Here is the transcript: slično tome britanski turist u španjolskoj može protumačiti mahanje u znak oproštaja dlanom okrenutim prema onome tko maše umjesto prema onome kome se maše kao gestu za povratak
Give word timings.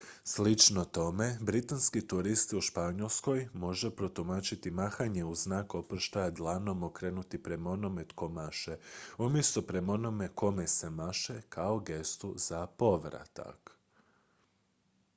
slično 0.23 0.85
tome 0.85 1.37
britanski 1.41 2.07
turist 2.07 2.53
u 2.53 2.61
španjolskoj 2.61 3.47
može 3.53 3.89
protumačiti 3.95 4.71
mahanje 4.71 5.25
u 5.25 5.35
znak 5.35 5.75
oproštaja 5.75 6.29
dlanom 6.31 6.83
okrenutim 6.83 7.43
prema 7.43 7.69
onome 7.71 8.07
tko 8.07 8.27
maše 8.29 8.77
umjesto 9.17 9.61
prema 9.61 9.93
onome 9.93 10.27
kome 10.35 10.67
se 10.67 10.89
maše 10.89 11.41
kao 11.49 11.79
gestu 11.79 12.33
za 12.37 12.67
povratak 12.67 13.77